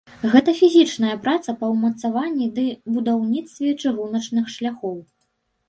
Гэта 0.33 0.53
фізічная 0.59 1.17
праца 1.27 1.55
па 1.59 1.69
ўмацаванні 1.73 2.49
ды 2.57 2.65
будаўніцтве 2.97 3.77
чыгуначных 3.81 4.53
шляхоў. 4.59 5.01